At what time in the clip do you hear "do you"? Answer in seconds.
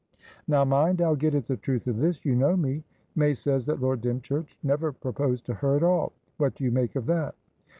6.55-6.71